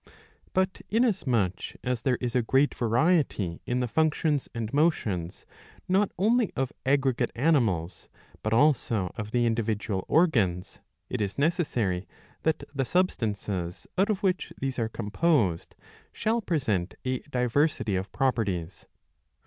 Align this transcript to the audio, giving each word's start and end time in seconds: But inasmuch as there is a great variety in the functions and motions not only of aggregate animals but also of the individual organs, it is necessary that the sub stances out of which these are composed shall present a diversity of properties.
But 0.55 0.81
inasmuch 0.89 1.75
as 1.83 2.01
there 2.01 2.15
is 2.19 2.35
a 2.35 2.41
great 2.41 2.73
variety 2.73 3.61
in 3.67 3.81
the 3.81 3.87
functions 3.87 4.49
and 4.51 4.73
motions 4.73 5.45
not 5.87 6.11
only 6.17 6.51
of 6.55 6.73
aggregate 6.87 7.29
animals 7.35 8.09
but 8.41 8.51
also 8.51 9.13
of 9.15 9.29
the 9.29 9.45
individual 9.45 10.03
organs, 10.07 10.79
it 11.11 11.21
is 11.21 11.37
necessary 11.37 12.07
that 12.41 12.63
the 12.73 12.83
sub 12.83 13.11
stances 13.11 13.85
out 13.95 14.09
of 14.09 14.23
which 14.23 14.51
these 14.59 14.79
are 14.79 14.89
composed 14.89 15.75
shall 16.11 16.41
present 16.41 16.95
a 17.05 17.19
diversity 17.29 17.95
of 17.95 18.11
properties. 18.11 18.87